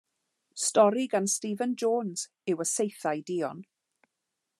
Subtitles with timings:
[0.59, 3.61] Stori gan Stephen Jones yw Y Saethau Duon.